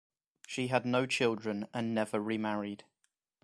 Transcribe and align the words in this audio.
She 0.47 0.69
had 0.69 0.83
no 0.83 1.05
children 1.05 1.67
and 1.75 1.93
never 1.93 2.19
remarried. 2.19 2.85